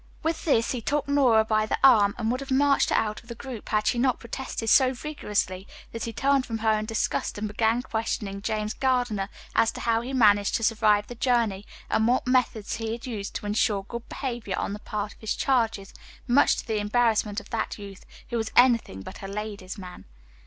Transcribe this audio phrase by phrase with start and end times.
[0.23, 3.29] With this, he took Nora by the arm and would have marched her out of
[3.29, 7.37] the group had she not protested so vigorously that he turned from her in disgust
[7.37, 12.07] and began questioning James Gardiner as to how he managed to survive the journey and
[12.07, 15.93] what methods he had used to insure good behavior on the part of his charges,
[16.25, 20.05] much to the embarrassment of that youth, who was anything but a "ladies' man."